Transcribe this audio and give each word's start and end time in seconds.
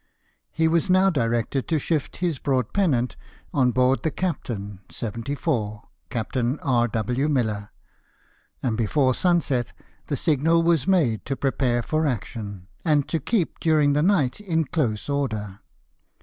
He 0.49 0.67
was 0.67 0.89
now 0.89 1.11
directed 1.11 1.67
to 1.67 1.77
shift 1.77 2.15
his 2.17 2.39
broad 2.39 2.73
pennant 2.73 3.15
on 3.53 3.69
board 3.69 4.01
the 4.01 4.09
Captain, 4.09 4.81
74, 4.89 5.83
Captain 6.09 6.57
R 6.61 6.87
W. 6.87 7.29
Miller; 7.29 7.69
and 8.63 8.75
before 8.75 9.13
sunset 9.13 9.73
the 10.07 10.17
signal 10.17 10.63
was 10.63 10.87
made 10.87 11.23
to 11.25 11.35
prepare 11.35 11.83
for 11.83 12.07
action, 12.07 12.67
and 12.83 13.07
to 13.09 13.19
keep 13.19 13.59
during 13.59 13.93
the 13.93 14.01
night 14.01 14.39
in 14.41 14.65
close 14.65 15.07
order. 15.07 15.59